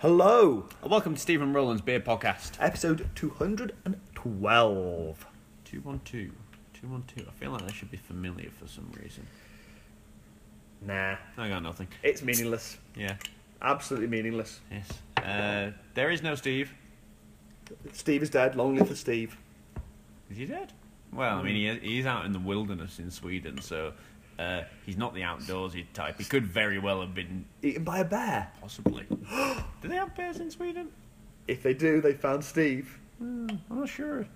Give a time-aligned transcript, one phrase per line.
[0.00, 2.52] Hello, Welcome to Stephen Roland's Beer Podcast.
[2.58, 5.26] episode 212.
[5.64, 6.30] 212.
[6.72, 7.28] 212.
[7.28, 9.26] I feel like that should be familiar for some reason.
[10.80, 11.88] Nah, I got nothing.
[12.02, 12.78] it's meaningless.
[12.96, 13.16] Yeah.
[13.60, 14.60] Absolutely meaningless.
[14.70, 14.88] Yes.
[15.22, 16.72] Uh, there is no Steve.
[17.92, 18.56] Steve is dead.
[18.56, 19.36] Long live the Steve.
[20.30, 20.72] Is he dead?
[21.12, 23.92] Well, I mean, he, he's out in the wilderness in Sweden, so
[24.40, 26.18] uh, he's not the outdoorsy type.
[26.18, 28.50] He could very well have been, Eaten by a bear.
[28.60, 29.04] possibly.
[29.82, 30.88] Do they have bears in Sweden?
[31.46, 32.98] If they do, they found Steve.
[33.18, 34.26] Hmm, I'm not sure.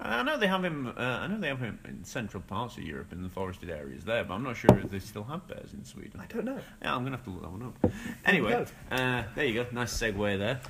[0.00, 0.88] I know they have him.
[0.88, 4.04] Uh, I know they have him in central parts of Europe, in the forested areas
[4.04, 6.20] there, but I'm not sure if they still have bears in Sweden.
[6.20, 6.58] I don't know.
[6.82, 7.92] Yeah, I'm gonna have to look that one up.
[8.26, 9.66] Anyway, uh, there you go.
[9.70, 10.60] Nice segue there.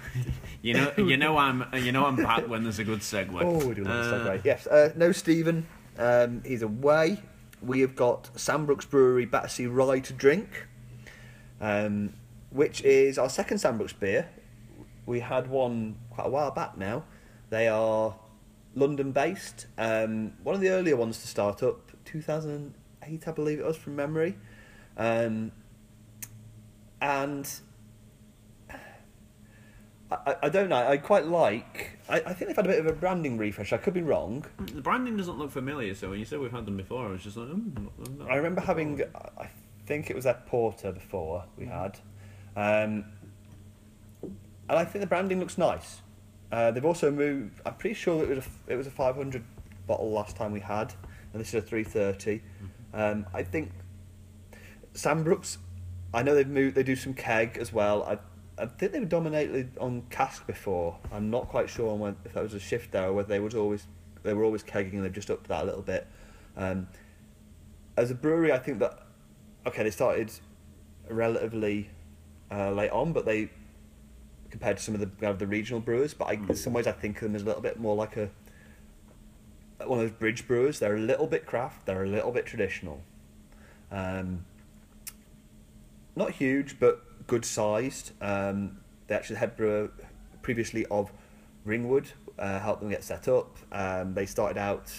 [0.60, 3.40] you know, you know, I'm, you know, I'm back when there's a good segue.
[3.42, 4.44] Oh, we do love Uh, a segue.
[4.44, 5.66] Yes, uh, no Stephen.
[5.98, 7.18] Um, he's away.
[7.64, 10.66] We have got Sambrook's Brewery Battersea Rye to drink,
[11.62, 12.12] um,
[12.50, 14.28] which is our second Sambrook's beer.
[15.06, 17.04] We had one quite a while back now.
[17.48, 18.16] They are
[18.74, 19.66] London based.
[19.78, 23.96] Um, one of the earlier ones to start up, 2008, I believe it was from
[23.96, 24.36] memory.
[24.98, 25.50] Um,
[27.00, 27.50] and
[30.26, 30.76] I, I- don't know.
[30.76, 31.98] I quite like.
[32.08, 33.72] I, I think they've had a bit of a branding refresh.
[33.72, 34.44] I could be wrong.
[34.58, 37.22] The branding doesn't look familiar, so when you said we've had them before, I was
[37.22, 39.02] just like, mm, not- I remember having.
[39.38, 39.48] I
[39.86, 41.98] think it was that porter before we had,
[42.56, 43.04] um,
[44.22, 46.00] and I think the branding looks nice.
[46.52, 47.60] Uh, they've also moved.
[47.66, 49.42] I'm pretty sure it was a, it was a 500
[49.86, 50.94] bottle last time we had,
[51.32, 52.42] and this is a 330.
[52.92, 53.72] Um, I think
[54.94, 55.58] Sambrook's.
[56.12, 56.76] I know they've moved.
[56.76, 58.04] They do some keg as well.
[58.04, 58.18] I,
[58.56, 60.96] I think they were dominated on cask before.
[61.12, 63.40] I'm not quite sure on when, if that was a shift there or whether they
[63.40, 63.86] was always
[64.22, 66.06] they were always kegging and they've just upped that a little bit.
[66.56, 66.88] Um,
[67.96, 69.00] as a brewery, I think that
[69.66, 70.30] okay, they started
[71.08, 71.90] relatively
[72.50, 73.50] uh, late on, but they
[74.50, 76.14] compared to some of the kind of the regional brewers.
[76.14, 78.16] But I, in some ways, I think of them as a little bit more like
[78.16, 78.30] a
[79.84, 80.78] one of those bridge brewers.
[80.78, 81.86] They're a little bit craft.
[81.86, 83.02] They're a little bit traditional.
[83.90, 84.44] Um,
[86.16, 88.12] not huge, but good sized.
[88.20, 89.90] Um, they actually brewer
[90.42, 91.12] previously of
[91.64, 92.06] Ringwood
[92.38, 93.56] uh, helped them get set up.
[93.72, 94.92] Um, they started out.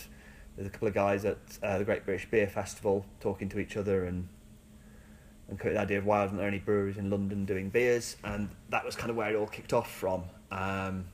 [0.55, 3.77] There's a couple of guys at uh, the Great British Beer Festival talking to each
[3.77, 4.27] other and
[5.47, 8.83] and the idea of why aren't there any breweries in London doing beers, and that
[8.83, 10.23] was kind of where it all kicked off from.
[10.51, 11.05] Um,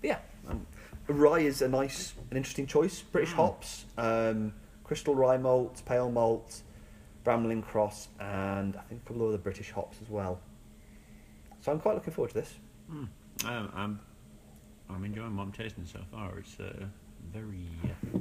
[0.00, 0.18] yeah,
[0.48, 0.64] um,
[1.08, 3.02] rye is a nice, an interesting choice.
[3.02, 6.60] British hops, um, crystal rye malt, pale malt,
[7.24, 10.40] Bramling Cross, and I think a couple of other British hops as well.
[11.60, 12.54] So I'm quite looking forward to this.
[12.90, 13.08] Mm.
[13.44, 14.00] Um, I'm,
[14.90, 16.38] I'm enjoying what I'm tasting so far.
[16.38, 16.86] It's uh,
[17.32, 18.18] very, uh,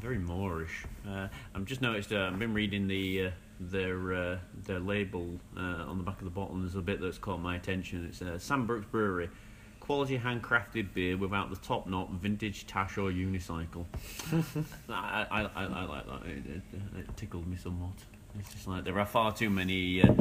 [0.00, 0.86] very moreish.
[1.06, 2.12] Uh, I've just noticed.
[2.12, 3.30] Uh, I've been reading the uh,
[3.60, 6.56] their uh, their label on the back of the bottle.
[6.56, 8.06] There's a bit that's caught my attention.
[8.08, 9.28] It's uh, Sambrook's Brewery.
[9.80, 13.84] Quality handcrafted beer without the top knot, vintage tash or unicycle.
[14.88, 16.26] I, I, I, I like that.
[16.26, 16.62] It, it,
[17.00, 17.92] it tickled me somewhat.
[18.38, 20.12] It's just like there are far too many, uh,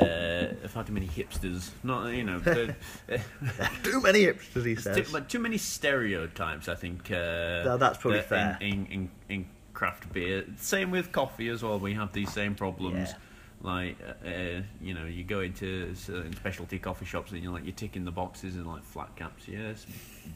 [0.00, 1.70] uh, far too many hipsters.
[1.82, 2.38] Not you know,
[3.82, 6.68] Too many hipsters, he it's too, but too many stereotypes.
[6.68, 7.10] I think.
[7.10, 8.56] Uh, No, that's probably fair.
[8.60, 11.78] In, in, in, in craft beer, same with coffee as well.
[11.78, 13.10] We have these same problems.
[13.10, 13.16] Yeah.
[13.64, 17.64] Like, uh, uh, you know, you go into certain specialty coffee shops and you're like,
[17.64, 19.86] you're ticking the boxes and like flat caps, yes,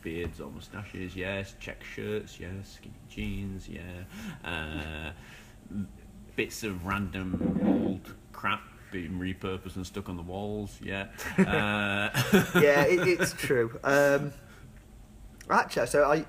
[0.00, 3.80] beards or mustaches, yes, check shirts, yes, skinny jeans, yeah,
[4.48, 5.10] uh,
[6.36, 11.06] bits of random old crap being repurposed and stuck on the walls, yeah.
[11.38, 12.10] Uh,
[12.60, 13.78] yeah, it, it's true.
[13.82, 14.32] Um,
[15.50, 16.24] actually, so I,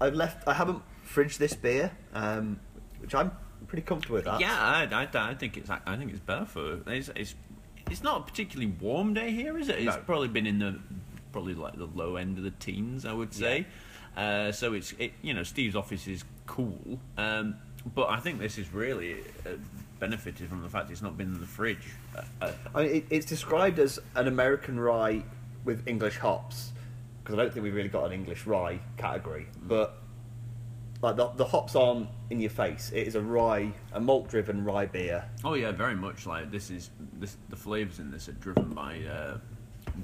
[0.00, 0.46] I've left.
[0.48, 2.58] I haven't fridged this beer, um,
[2.98, 3.30] which I'm
[3.68, 4.24] pretty comfortable with.
[4.24, 4.40] That.
[4.40, 7.34] Yeah, I, I, I think it's I think it's better for it's, it's
[7.90, 9.76] it's not a particularly warm day here, is it?
[9.78, 10.02] It's No.
[10.04, 10.78] probably been in the
[11.32, 13.66] probably like the low end of the teens, I would say.
[14.16, 17.56] Uh, so it's it you know Steve's office is cool, um,
[17.94, 19.50] but I think this is really uh,
[20.00, 21.92] benefited from the fact it's not been in the fridge.
[22.16, 25.22] Uh, uh, I mean, it, it's described as an American rye
[25.64, 26.72] with English hops
[27.22, 29.98] because I don't think we've really got an English rye category, but
[31.00, 32.90] like the, the hops aren't in your face.
[32.94, 35.24] It is a rye, a malt-driven rye beer.
[35.44, 39.00] oh yeah, very much like this is this the flavors in this are driven by
[39.04, 39.38] uh,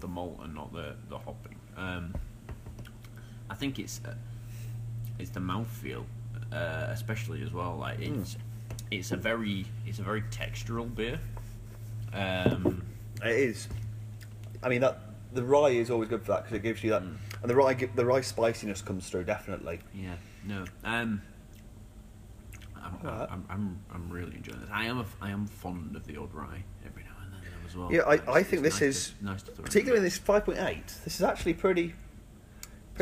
[0.00, 1.56] the malt and not the the hopping.
[1.76, 2.14] Um,
[3.48, 4.14] I think it's uh,
[5.18, 6.04] it's the mouthfeel,
[6.52, 7.76] uh, especially as well.
[7.76, 8.36] Like it's
[8.90, 11.20] it's a very it's a very textural beer.
[12.12, 12.82] Um,
[13.22, 13.68] It is.
[14.62, 15.00] I mean that
[15.32, 17.74] the rye is always good for that because it gives you that, and the rye
[17.74, 19.80] the rye spiciness comes through definitely.
[19.94, 20.14] yeah,
[20.44, 20.64] no.
[20.84, 21.22] Um,
[22.82, 23.06] I'm.
[23.06, 24.70] I'm, I'm, I'm really enjoying this.
[24.72, 27.40] I am a, I am fond of the odd rye every now and then.
[27.66, 27.92] As well.
[27.92, 31.94] Yeah, I- I think this is- nice Particularly in this 5.8, this is actually pretty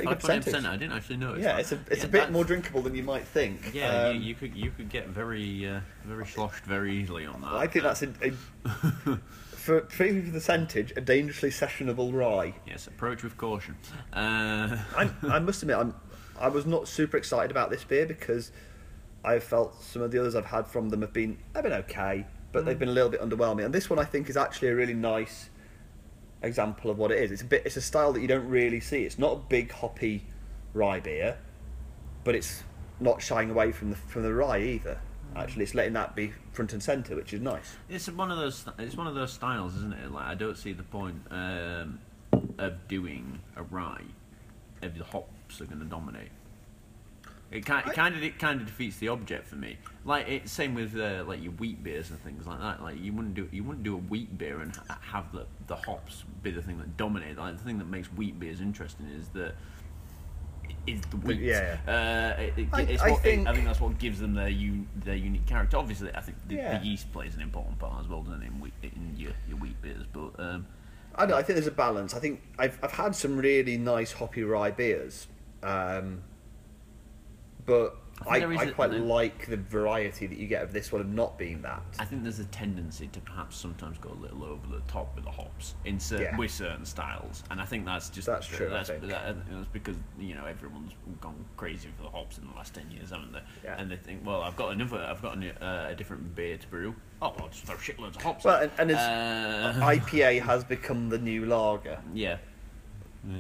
[0.03, 0.65] pretty good 5.8%, percentage.
[0.71, 1.43] I didn't actually notice.
[1.45, 3.71] Yeah, it's a it's Yeah, a bit that's- more drinkable than you might think.
[3.75, 7.41] Yeah, Um, you, you could you could get very uh, very sloshed very easily on
[7.43, 7.53] that.
[7.53, 8.31] I think that's a, a
[9.51, 12.55] for for the percentage a dangerously sessionable rye.
[12.67, 12.87] yes.
[12.87, 13.77] Approach with caution.
[14.13, 15.95] Uh, I, I must admit, I'm,
[16.39, 18.53] I was not super excited about this beer because
[19.25, 22.27] I felt some of the others I've had from them have been have been okay,
[22.53, 22.67] but Mm.
[22.67, 23.65] they've been a little bit underwhelming.
[23.65, 25.51] And this one I think is actually a really nice
[26.43, 27.31] example of what it is.
[27.31, 29.05] It's a bit, it's a style that you don't really see.
[29.05, 30.25] It's not a big hoppy
[30.75, 31.39] rye beer,
[32.25, 32.63] but it's
[33.01, 35.01] not shying away from the from the rye either.
[35.35, 35.43] Mm.
[35.43, 37.77] Actually, it's letting that be front and centre, which is nice.
[37.89, 38.65] It's one of those.
[38.79, 40.13] It's one of those styles, isn't it?
[40.13, 42.01] Like I don't see the point um,
[42.59, 44.05] of doing a rye
[44.83, 46.31] if the hops are going to dominate.
[47.51, 49.79] It kind, it kind of it kind of defeats the object for me.
[50.05, 52.83] Like it's same with uh, like your wheat beers and things like that.
[52.83, 55.77] Like you wouldn't do you wouldn't do a wheat beer and ha- have the the
[55.77, 57.39] hops be the thing that dominate.
[57.39, 59.55] Like the thing that makes wheat beers interesting is that
[60.87, 61.41] is the wheat.
[61.41, 61.77] yeah.
[61.87, 64.49] Uh, it, it, I- it's I what, think- I think that's what gives them their
[64.49, 65.77] un, their unique character.
[65.79, 66.79] Obviously, I think the, Yeah.
[66.79, 69.59] the yeast plays an important part as well, doesn't it, in, wheat, in your, your
[69.59, 70.05] wheat beers.
[70.13, 70.67] But um,
[71.15, 72.15] I know, I think there's a balance.
[72.15, 75.27] I think I've I've had some really nice hoppy rye beers,
[75.63, 76.23] um,
[77.69, 80.91] but I I, I, is a- quite like the variety that you get of this
[80.91, 81.81] one of not being that.
[82.01, 85.25] I think there's a tendency to perhaps sometimes go a little over the top with
[85.25, 86.37] the hops in certain, Yeah.
[86.37, 90.35] with certain styles, and I think that's just That's true, That's, that- that's because you
[90.35, 93.43] know everyone's gone crazy for the hops in the last ten years, haven't they?
[93.63, 93.77] Yeah.
[93.81, 96.67] And they think, well, I've got another, I've got a, uh, a different beer to
[96.69, 96.97] brew.
[97.23, 98.45] Oh, I'll just throw shitloads of hops.
[98.45, 98.71] Well, in.
[98.79, 101.99] and, and it's, Uh, IPA has become the new lager.
[102.13, 102.39] yeah.
[103.29, 103.35] Yeah.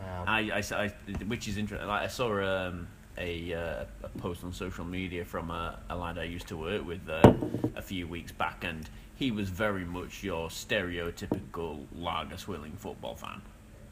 [0.00, 0.24] Wow.
[0.26, 1.86] I, I, I- which is interesting.
[1.88, 6.18] Like I saw um, a, uh, a post on social media from a, a lad
[6.18, 7.32] I used to work with uh,
[7.74, 13.40] a few weeks back, and he was very much your stereotypical lager swilling football fan.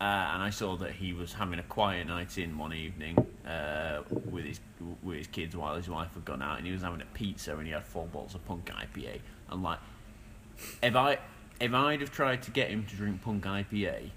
[0.00, 3.16] Uh, and I saw that he was having a quiet night in one evening
[3.46, 4.60] uh, with his
[5.02, 7.56] with his kids while his wife had gone out, and he was having a pizza,
[7.56, 9.20] and he had four bottles of Punk IPA.
[9.50, 9.78] And like,
[10.82, 11.18] if I
[11.60, 14.10] if I'd have tried to get him to drink Punk IPA,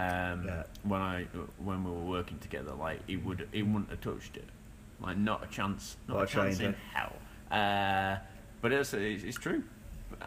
[0.00, 0.62] um, Yeah.
[0.82, 1.24] when I
[1.58, 4.48] when we were working together, like he would he wouldn't have touched it,
[5.00, 7.12] like not a chance, not a chance in hell.
[7.50, 8.16] Uh,
[8.62, 9.62] but it's, it's it's true.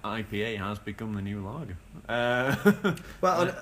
[0.03, 1.77] IPA has become the new lager.
[2.09, 3.53] Uh, Well, on,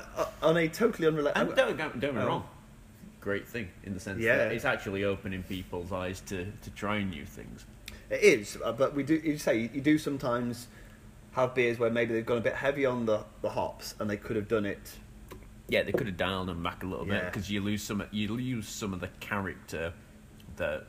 [0.42, 1.36] on a totally unrelated.
[1.42, 2.26] and don't, don't get me Oh.
[2.28, 2.44] wrong,
[3.20, 4.38] great thing in the sense Yeah.
[4.38, 7.66] that it's actually opening people's eyes to, to try new things.
[8.10, 9.16] It is, uh, but we do.
[9.16, 10.68] You say you do sometimes
[11.34, 14.18] have beers where maybe they've gone a bit heavy on the, the hops, and they
[14.18, 14.80] could have done it.
[15.72, 18.28] Yeah, they could have dialed them back a little bit because you lose some you
[18.28, 19.94] lose some of the character
[20.58, 20.86] that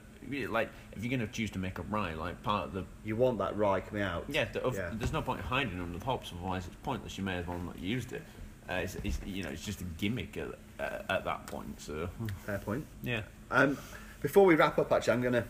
[0.48, 3.14] like if you're going to choose to make a rye, like part of the You
[3.14, 4.24] want that rye coming out.
[4.28, 4.90] Yeah, the, Yeah.
[4.94, 7.16] there's no point in hiding under the hops, otherwise it's pointless.
[7.16, 8.22] You may as well not used it.
[8.68, 10.48] Uh, it's, it's, you know, it's just a gimmick at,
[10.80, 11.80] uh, at that point.
[11.80, 12.08] So
[12.44, 12.84] Fair point.
[13.02, 13.78] yeah, Um,
[14.20, 15.44] before we wrap up, actually, I'm gonna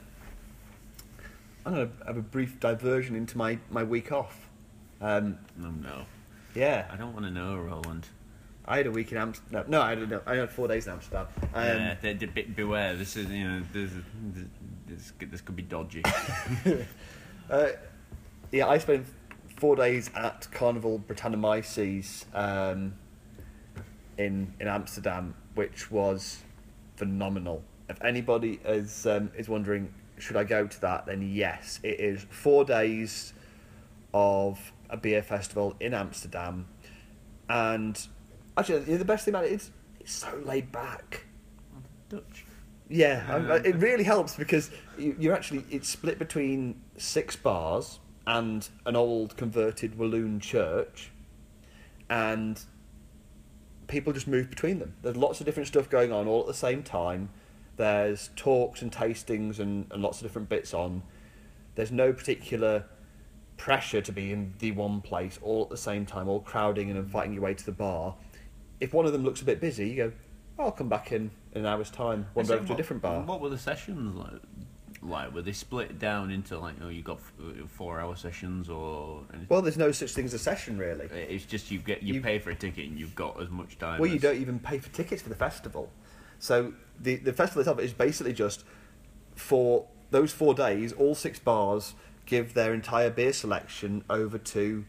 [1.65, 4.49] I'm gonna have a brief diversion into my, my week off.
[5.01, 6.03] Um, no, no,
[6.55, 8.09] yeah, I don't want to know, Roland.
[8.65, 9.65] I had a week in Amsterdam.
[9.69, 10.23] No, I didn't.
[10.27, 11.27] I had four days in Amsterdam.
[11.53, 12.95] Um, yeah, they, they, be- beware.
[12.95, 13.91] This is you know, this,
[14.87, 16.03] this, this could be dodgy.
[17.51, 17.69] Uh,
[18.51, 19.05] yeah, I spent
[19.57, 22.95] four days at Carnival Brettanomyces um,
[24.17, 26.39] in in Amsterdam, which was
[26.97, 27.63] phenomenal.
[27.91, 31.05] If anybody is um, is wondering, should I go to that?
[31.05, 33.35] Then yes, it is four days
[34.15, 36.69] of a beer festival in Amsterdam,
[37.51, 38.01] and
[38.57, 41.25] actually, the best thing about it is it's so laid back.
[42.09, 42.45] Dutch.
[42.89, 48.69] Yeah, um, it really helps because you, you're actually it's split between six bars and
[48.85, 51.11] an old converted Walloon church,
[52.11, 52.61] and
[53.87, 54.95] people just move between them.
[55.03, 57.31] There's lots of different stuff going on all at the same time.
[57.77, 61.03] There's talks and tastings and, and lots of different bits on.
[61.75, 62.85] There's no particular
[63.57, 66.99] pressure to be in the one place all at the same time, all crowding and
[66.99, 68.15] inviting your way to the bar.
[68.83, 70.13] If one of them looks a bit busy, you go,
[70.59, 73.01] "Oh, I'll come back in, in an hour's time, wander over to a what- different
[73.03, 73.23] bar.
[73.23, 74.41] What were the sessions like?
[75.05, 79.47] Like, were they split down into like, oh, you got uh, four-hour sessions or anything?
[79.49, 81.07] Well, there's no such thing as a session, really.
[81.07, 83.79] It's just you get you, You- pay for a ticket and you've got as much
[83.79, 84.01] time.
[84.01, 85.91] Well, you don't even pay for tickets for the festival.
[86.39, 88.65] So the the festival itself is basically just
[89.37, 90.93] for those four days.
[90.93, 91.95] All six bars
[92.27, 94.85] give their entire beer selection over to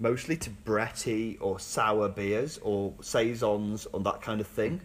[0.00, 4.80] mostly to Bretty or sour beers or saisons or that kind of thing.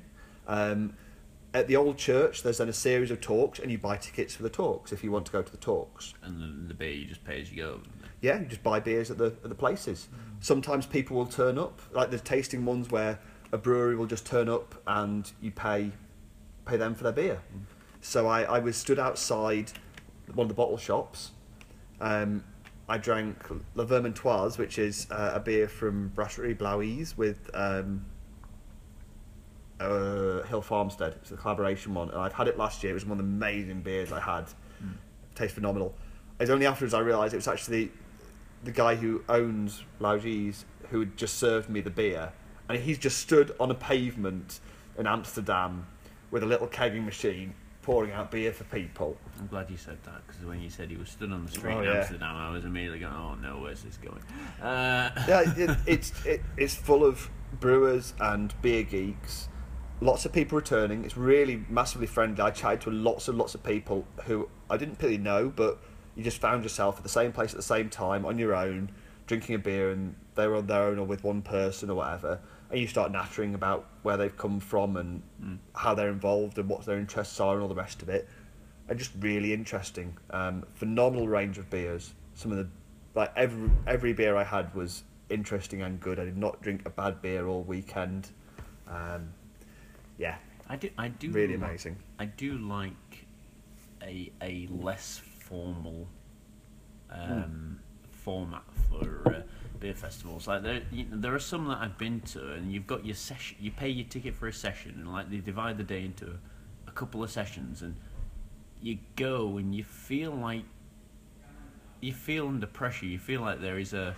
[0.45, 0.93] Um,
[1.53, 4.43] at the old church, there's then a series of talks, and you buy tickets for
[4.43, 6.13] the talks if you want to go to the talks.
[6.21, 7.79] And the, the beer you just pay as you go.
[8.21, 10.09] Yeah, you just buy beers at the at the places.
[10.41, 13.19] Sometimes people will turn up, like the tasting ones where
[13.53, 15.91] a brewery will just turn up and you pay
[16.65, 17.39] pay them for their beer.
[18.01, 19.71] So I, I was stood outside
[20.33, 21.31] one of the bottle shops.
[22.01, 22.43] Um,
[22.87, 28.05] I drank La Vermontoise, which is uh, a beer from Brasserie Blaugies with um,
[29.79, 31.15] uh, Hill Farmstead.
[31.21, 32.91] It's a collaboration one, and I'd had it last year.
[32.91, 34.45] It was one of the amazing beers I had.
[35.33, 35.95] Tastes phenomenal.
[36.39, 37.91] It's only afterwards I realised it was actually
[38.63, 42.33] the guy who owns Blaugies who had just served me the beer,
[42.69, 44.59] and he's just stood on a pavement
[44.97, 45.87] in Amsterdam
[46.29, 49.15] with a little kegging machine pouring out beer for people.
[49.39, 51.73] I'm glad you said that because when you said he was stood on the street
[51.73, 51.99] Oh, in yeah.
[51.99, 54.21] Amsterdam, I was immediately going, "Oh no, where's this going?"
[54.59, 59.49] Uh, yeah, it, it's it, it's full of brewers and beer geeks.
[60.01, 61.05] Lots of people returning.
[61.05, 62.41] It's really massively friendly.
[62.41, 65.79] I chatted to lots and lots of people who I didn't really know, but
[66.15, 68.91] you just found yourself at the same place at the same time on your own,
[69.27, 72.39] drinking a beer, and they were on their own or with one person or whatever.
[72.71, 75.21] And you start nattering about where they've come from and
[75.75, 78.27] how they're involved and what their interests are and all the rest of it.
[78.87, 80.17] And just really interesting.
[80.31, 82.13] Um, phenomenal range of beers.
[82.33, 82.67] Some of the
[83.15, 86.19] like every every beer I had was interesting and good.
[86.19, 88.29] I did not drink a bad beer all weekend.
[88.87, 89.29] Um,
[90.17, 90.35] yeah,
[90.69, 90.89] I do.
[90.97, 91.31] I do.
[91.31, 91.97] really amazing.
[92.19, 93.25] I do like
[94.03, 96.07] a a less formal
[97.09, 97.79] um,
[98.11, 99.41] format for uh,
[99.75, 100.47] beer festivals.
[100.47, 103.15] Like there, you know, there are some that I've been to, and you've got your
[103.15, 103.57] session.
[103.59, 106.89] You pay your ticket for a session, and like they divide the day into a,
[106.89, 107.95] a couple of sessions, and
[108.81, 110.63] you go and you feel like
[112.01, 113.05] you feel under pressure.
[113.05, 114.15] You feel like there is a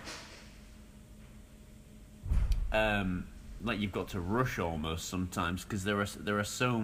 [2.72, 3.26] um,
[3.62, 6.82] like you've got to rush almost sometimes because there are there are so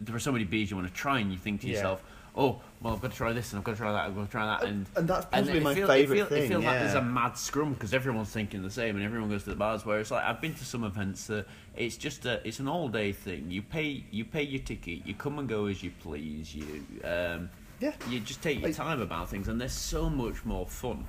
[0.00, 1.74] there are so many beers you want to try, and you think to Yeah.
[1.74, 2.02] yourself,
[2.34, 4.24] "Oh, well, I've got to try this, and I've got to try that, I've got
[4.24, 6.44] to try that," and and that's and possibly it my feel- favourite it feel, thing,
[6.44, 9.44] It feels like there's a mad scrum because everyone's thinking the same, and everyone goes
[9.44, 9.86] to the bars.
[9.86, 11.46] Where it's like I've been to some events that
[11.76, 13.50] it's just a it's an all day thing.
[13.50, 16.54] You pay you pay your ticket, you come and go as you please.
[16.54, 17.92] You um, Yeah.
[18.08, 21.04] you just take your Like- time about things, and they're so much more fun.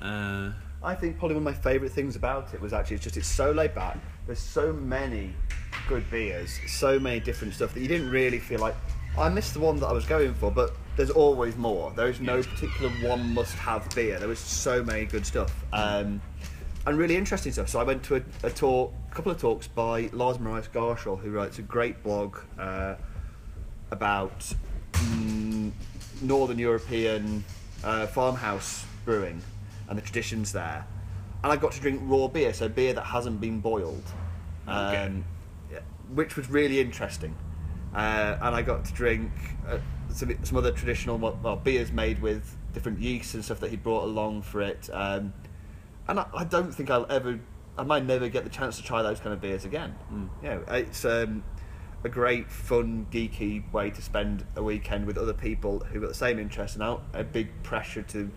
[0.00, 0.50] Uh,
[0.82, 3.28] I think probably one of my favourite things about it was actually it's just it's
[3.28, 3.98] so laid back.
[4.26, 5.32] There's so many
[5.88, 8.74] good beers, so many different stuff that you didn't really feel like
[9.16, 11.90] I missed the one that I was going for, but there's always more.
[11.92, 14.18] There is no particular one must-have beer.
[14.18, 16.20] There was so many good stuff um,
[16.86, 17.68] and really interesting stuff.
[17.68, 21.18] So I went to a, a talk, a couple of talks by Lars Marius Garshol,
[21.18, 22.96] who writes a great blog uh,
[23.90, 24.52] about
[24.92, 25.70] mm,
[26.20, 27.44] Northern European
[27.84, 29.40] uh, farmhouse brewing
[29.88, 30.86] and the traditions there.
[31.42, 34.04] And I got to drink raw beer, so beer that hasn't been boiled,
[34.68, 35.24] um,
[35.72, 35.80] yeah,
[36.14, 37.34] which was really interesting.
[37.94, 39.30] Uh, and I got to drink
[39.68, 39.78] uh,
[40.14, 44.04] some, some other traditional well, beers made with different yeasts and stuff that he brought
[44.04, 44.88] along for it.
[44.92, 45.32] Um,
[46.08, 47.38] and I, I don't think I'll ever,
[47.76, 49.94] I might never get the chance to try those kind of beers again.
[50.42, 51.44] You know, it's um,
[52.04, 56.14] a great, fun, geeky way to spend a weekend with other people who've got the
[56.14, 58.30] same interests and out a big pressure to,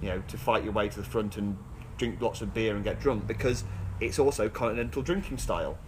[0.00, 1.58] you know, to fight your way to the front and
[1.98, 3.64] drink lots of beer and get drunk because
[4.00, 5.78] it's also continental drinking style.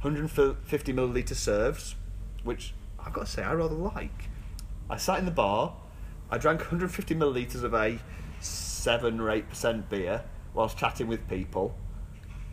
[0.00, 1.94] 150 milliliter serves,
[2.42, 2.74] which
[3.04, 4.30] I've got to say I rather like.
[4.88, 5.74] I sat in the bar,
[6.30, 7.98] I drank 150 milliliters of a
[8.40, 11.74] seven or eight percent beer whilst chatting with people,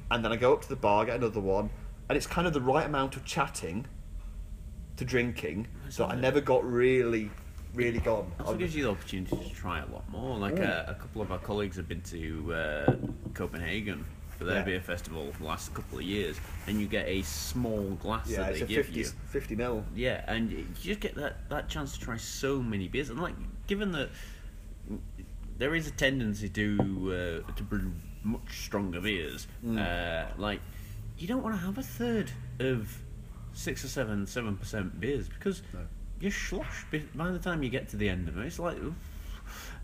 [0.10, 1.70] and then I go up to the bar, get another one,
[2.10, 3.86] and it's kind of the right amount of chatting
[4.98, 7.32] to drinking, so I never got really,
[7.74, 8.32] really gone.
[8.40, 10.38] Also gives you the opportunity to try a lot more.
[10.38, 12.96] Like uh, a couple of our colleagues have been to uh,
[13.34, 14.06] Copenhagen
[14.42, 14.64] for their Yeah.
[14.64, 18.50] beer festival the last couple of years, and you get a small glass yeah, that
[18.50, 19.06] it's they a give 50, you.
[19.30, 19.86] 50 mil.
[19.96, 23.36] Yeah, and you just get that, that chance to try so many beers, and like
[23.68, 24.10] given that
[25.60, 27.92] there is a tendency to uh, to brew
[28.24, 29.78] much stronger beers, Mm.
[29.78, 30.60] uh, like
[31.20, 32.98] you don't want to have a third of
[33.54, 35.82] six or seven, seven percent beers because No.
[36.20, 38.46] you're slush be- by the time you get to the end of it.
[38.48, 38.78] It's like.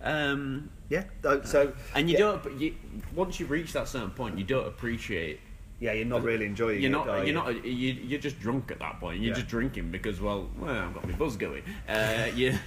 [0.01, 2.60] Um, Yeah, uh, so and you yeah, don't.
[2.60, 2.75] You,
[3.16, 5.39] once you reach that certain point, you don't appreciate
[5.80, 6.92] Yeah, you're not really enjoying you're it.
[6.92, 7.08] not.
[7.10, 7.34] are You're you?
[7.34, 7.66] not.
[7.66, 9.20] You, you're just drunk at that point.
[9.22, 9.36] You're Yeah.
[9.42, 11.63] just drinking because, well, well, I've got my buzz going.
[11.88, 12.58] Uh, you,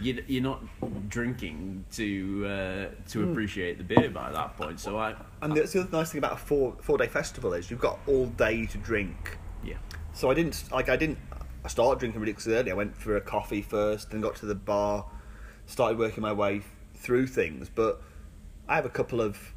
[0.00, 0.62] you, you're not
[1.08, 4.78] drinking to uh, to appreciate the beer by that point.
[4.80, 7.70] So I, And that's the other nice thing about a four four day festival is
[7.70, 9.38] you've got all day to drink.
[9.64, 9.76] yeah,
[10.12, 11.18] So I didn't like I didn't
[11.64, 12.70] I started drinking ridiculously early.
[12.70, 15.04] I went for a coffee first, then got to the bar,
[15.66, 16.62] started working my way
[16.94, 17.68] through things.
[17.68, 18.00] But
[18.68, 19.52] I have a couple of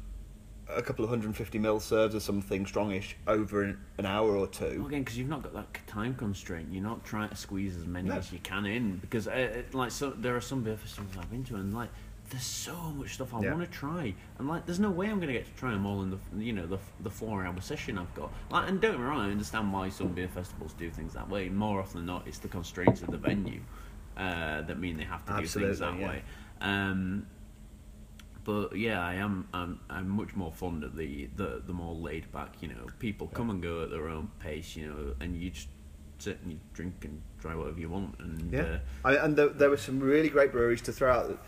[0.68, 4.78] a couple of 150 mil serves or something strongish over an, an hour or two.
[4.78, 7.86] Well, again, because you've not got that time constraint, you're not trying to squeeze as
[7.86, 8.16] many No.
[8.16, 8.96] as you can in.
[8.96, 11.90] Because, uh, like, so there are some beer festivals I've been to, and like,
[12.30, 13.52] there's so much stuff I Yeah.
[13.54, 15.86] want to try, and like, there's no way I'm going to get to try them
[15.86, 18.32] all in the, you know, the the four-hour session I've got.
[18.50, 21.28] Like, and don't get me wrong, I understand why some beer festivals do things that
[21.30, 21.48] way.
[21.48, 23.60] More often than not, it's the constraints of the venue
[24.16, 26.08] uh, that mean they have to do things that yeah.
[26.08, 26.22] way.
[26.60, 27.26] Um,
[28.44, 29.48] but yeah, I am.
[29.52, 32.54] I'm, I'm much more fond of the, the, the more laid back.
[32.60, 34.76] You know, people come and go at their own pace.
[34.76, 35.68] You know, and you just
[36.18, 38.18] sit and you drink and try whatever you want.
[38.20, 41.44] And Yeah, uh, I, and there, there were some really great breweries to throw out.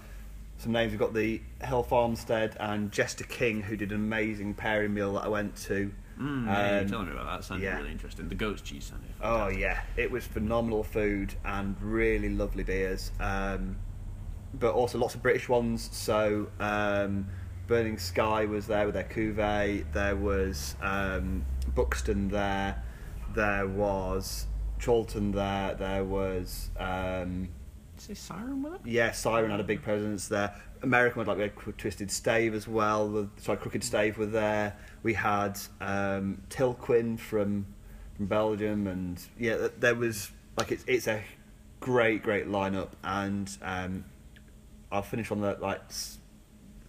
[0.59, 4.93] Some names we've got the Hill Farmstead and Jester King, who did an amazing pairing
[4.93, 5.93] meal that I went to.
[6.21, 7.45] Mm, yeah, you're Um, telling me about that.
[7.45, 7.77] Sounded yeah.
[7.79, 8.29] really interesting.
[8.29, 9.09] The goat's cheese sounded.
[9.21, 9.61] Oh fantastic.
[9.61, 13.77] yeah, it was phenomenal food and really lovely beers, um,
[14.55, 15.89] but also lots of British ones.
[15.93, 17.27] So um,
[17.67, 19.85] Burning Sky was there with their cuvee.
[19.93, 21.45] There was um,
[21.75, 22.83] Buxton there.
[23.35, 24.47] There was
[24.83, 25.75] Chorlton there.
[25.75, 27.49] There was um,
[27.99, 28.81] Did you siren with it?
[28.85, 30.55] yeah, Siren had a big presence there.
[30.83, 33.09] American had like we had Twisted Stave as well.
[33.09, 34.77] The, sorry, Crooked Stave were there.
[35.03, 37.67] We had um, Tilquin from
[38.17, 41.23] from Belgium, and yeah, there was like it's it's a
[41.81, 42.91] great great lineup.
[43.03, 44.05] And um,
[44.91, 45.81] I'll finish on that like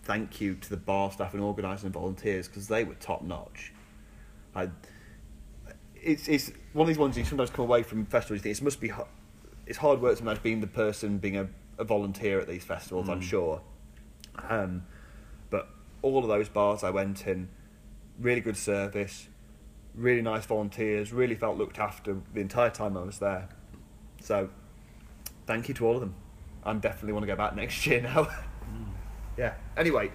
[0.04, 3.74] thank you to the bar staff and organisers and volunteers because they were top notch.
[4.56, 4.70] I,
[5.96, 8.44] it's it's one of these ones you sometimes come away from festivals.
[8.46, 8.92] You it must be
[9.68, 13.08] it's hard work sometimes being the person being a, a volunteer at these festivals.
[13.10, 13.24] I'm Mm.
[13.24, 13.62] sure,
[14.50, 14.84] um,
[15.50, 15.70] but
[16.02, 17.50] all of those bars I went in,
[18.20, 19.28] really good service,
[19.96, 21.12] really nice volunteers.
[21.12, 23.50] Really felt looked after the entire time I was there.
[24.22, 24.50] So,
[25.46, 26.16] thank you to all of them.
[26.64, 28.28] I definitely want to go back next year now.
[29.38, 29.54] yeah.
[29.78, 30.12] Anyway,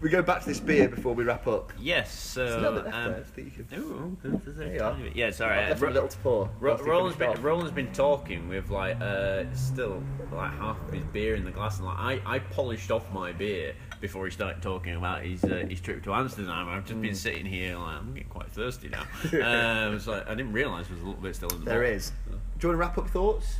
[0.00, 1.72] we go back to this beer before we wrap up.
[1.80, 2.12] Yes.
[2.12, 2.44] So.
[2.44, 3.20] There's a little bit left um, there.
[3.20, 3.78] I think you can.
[3.80, 4.94] ooh, there's a There you are.
[4.94, 5.16] bit.
[5.16, 5.58] Yeah, sorry.
[5.58, 6.50] I've left Ro- a little to pour.
[6.60, 11.34] Ro- Roland's, been, Roland's been talking with like uh, still like half of his beer
[11.34, 14.94] in the glass, and like I, I polished off my beer before he started talking
[14.94, 16.68] about his uh, his trip to Amsterdam.
[16.68, 17.16] I've just been Mm.
[17.16, 19.02] sitting here like I'm getting quite thirsty now.
[19.24, 21.80] uh, it's like I didn't realise there was a little bit still in the There
[21.80, 21.96] bottle.
[21.96, 22.12] is.
[22.28, 23.56] Do you want to wrap up thoughts?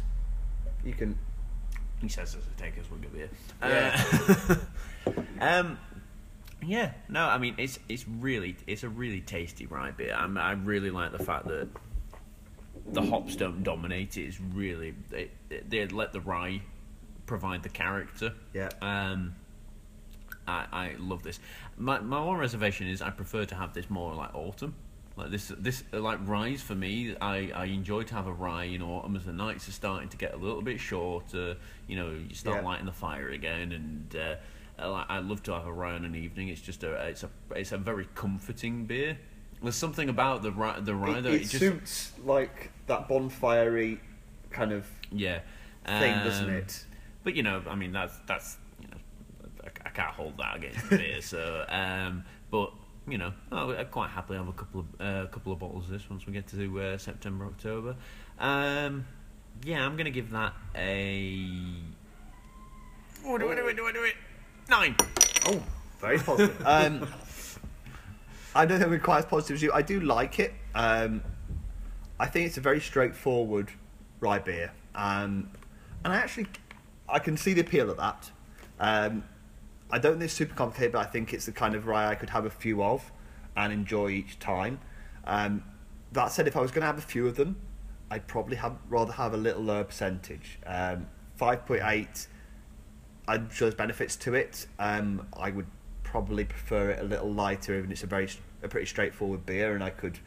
[0.84, 1.18] You can.
[2.00, 3.28] He says take us will beer.
[3.60, 4.04] Yeah.
[4.46, 5.78] Uh, um,
[6.64, 10.14] yeah, no, I mean it's it's really it's a really tasty rye beer.
[10.14, 11.68] I, I really like the fact that
[12.92, 14.22] the hops don't dominate it.
[14.22, 15.30] It's really they,
[15.68, 16.62] they let the rye
[17.26, 18.32] provide the character.
[18.54, 18.70] Yeah.
[18.80, 19.34] Um,
[20.46, 21.40] I, I love this.
[21.76, 24.74] My my one reservation is I prefer to have this more like autumn.
[25.16, 27.16] Like this, this like ryes for me.
[27.20, 30.16] I, I enjoy to have a rye in autumn as the nights are starting to
[30.16, 31.56] get a little bit shorter.
[31.88, 32.68] You know, you start Yeah.
[32.68, 34.36] lighting the fire again, and uh,
[34.78, 36.48] I, like, I love to have a rye on an evening.
[36.48, 39.18] It's just a it's a it's a very comforting beer.
[39.62, 43.08] There's something about the rye the rye It, that it it just suits like that
[43.08, 43.98] bonfirey
[44.50, 45.40] kind of yeah
[45.84, 46.84] thing, doesn't Um, it?
[47.24, 48.96] But you know, I mean, that's that's you know,
[49.64, 51.20] I, I can't hold that against beer.
[51.20, 52.72] So, um, but
[53.08, 55.90] you know, oh, I quite happily have a couple of uh, couple of bottles of
[55.90, 57.96] this once we get to uh, September October.
[58.38, 59.06] Um,
[59.64, 61.46] yeah, I'm gonna give that a.
[63.26, 64.14] Oh, do it, do it, do it, do it.
[64.68, 64.96] Nine.
[65.46, 65.62] Oh,
[65.98, 66.62] very positive.
[66.66, 67.08] um,
[68.54, 69.72] I don't think we're quite as positive as you.
[69.72, 70.52] I do like it.
[70.74, 71.22] Um,
[72.20, 73.70] I think it's a very straightforward
[74.20, 75.50] rye beer, um,
[76.04, 76.48] and I actually
[77.08, 78.30] I can see the appeal of that.
[78.78, 79.24] Um,
[79.90, 82.14] I don't think it's super complicated, but I think it's the kind of rye I
[82.14, 83.10] could have a few of
[83.56, 84.80] and enjoy each time.
[85.24, 85.64] Um,
[86.12, 87.56] that said, if I was going to have a few of them,
[88.10, 90.58] I'd probably have rather have a little lower percentage.
[90.66, 92.26] Um, Five point eight.
[93.28, 94.66] I'm sure there's benefits to it.
[94.78, 95.66] Um, I would
[96.02, 98.28] probably prefer it a little lighter, even it's a very
[98.62, 100.18] a pretty straightforward beer, and I could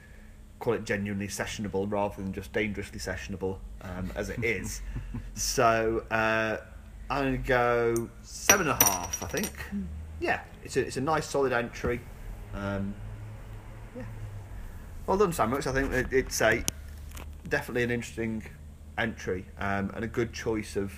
[0.59, 4.81] call it genuinely sessionable rather than just dangerously sessionable um, as it is.
[5.33, 6.57] so uh,
[7.09, 9.23] I'm gonna go seven and a half.
[9.23, 9.51] I think.
[10.19, 11.99] Yeah, it's a it's a nice solid entry.
[12.53, 12.93] Um,
[13.97, 14.03] yeah,
[15.07, 15.57] well done, Samuel.
[15.57, 16.63] I think it, it's a
[17.49, 18.43] definitely an interesting
[18.99, 20.93] entry um, and a good choice of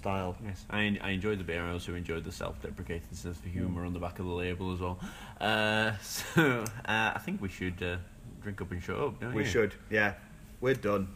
[0.00, 0.34] style.
[0.44, 1.62] Yes, I, I enjoyed the beer.
[1.62, 4.80] I also enjoyed the self-deprecating sense of humour on the back of the label as
[4.80, 4.98] well.
[5.40, 7.96] Uh, so uh, I think we should uh,
[8.42, 9.48] drink up and shut up, don't We you?
[9.48, 10.14] should, yeah.
[10.60, 11.08] We're done.